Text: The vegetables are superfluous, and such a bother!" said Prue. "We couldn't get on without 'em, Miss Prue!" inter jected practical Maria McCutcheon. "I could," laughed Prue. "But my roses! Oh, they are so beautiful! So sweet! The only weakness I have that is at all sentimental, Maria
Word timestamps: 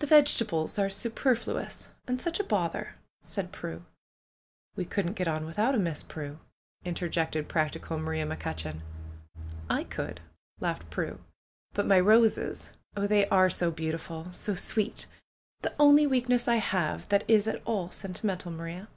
The 0.00 0.06
vegetables 0.06 0.78
are 0.78 0.90
superfluous, 0.90 1.88
and 2.06 2.20
such 2.20 2.38
a 2.38 2.44
bother!" 2.44 2.96
said 3.22 3.52
Prue. 3.52 3.86
"We 4.76 4.84
couldn't 4.84 5.14
get 5.14 5.26
on 5.28 5.46
without 5.46 5.74
'em, 5.74 5.84
Miss 5.84 6.02
Prue!" 6.02 6.38
inter 6.84 7.08
jected 7.08 7.48
practical 7.48 7.96
Maria 7.98 8.26
McCutcheon. 8.26 8.82
"I 9.70 9.84
could," 9.84 10.20
laughed 10.60 10.90
Prue. 10.90 11.20
"But 11.72 11.86
my 11.86 11.98
roses! 11.98 12.74
Oh, 12.98 13.06
they 13.06 13.26
are 13.28 13.48
so 13.48 13.70
beautiful! 13.70 14.30
So 14.34 14.54
sweet! 14.54 15.06
The 15.62 15.72
only 15.78 16.06
weakness 16.06 16.46
I 16.46 16.56
have 16.56 17.08
that 17.08 17.24
is 17.26 17.48
at 17.48 17.62
all 17.64 17.90
sentimental, 17.90 18.52
Maria 18.52 18.88